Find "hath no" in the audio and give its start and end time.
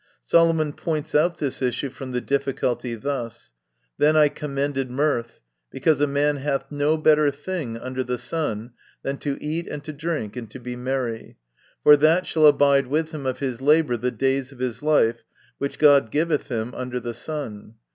6.37-6.97